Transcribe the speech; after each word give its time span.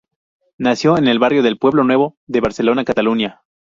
Nació 0.57 0.97
en 0.97 1.07
el 1.07 1.19
barrio 1.19 1.43
del 1.43 1.59
Pueblo 1.59 1.83
Nuevo 1.83 2.17
de 2.25 2.41
Barcelona, 2.41 2.83
Cataluña. 2.83 3.43